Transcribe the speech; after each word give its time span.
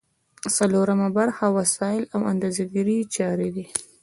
څلورمه 0.57 1.07
برخه 1.17 1.45
وسایل 1.57 2.03
او 2.13 2.19
د 2.23 2.27
اندازه 2.31 2.63
ګیری 2.73 2.99
چارې 3.15 3.49
دي. 3.55 3.65